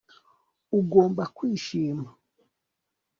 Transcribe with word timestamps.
Ugomba 0.79 1.23
kwishima 1.35 2.09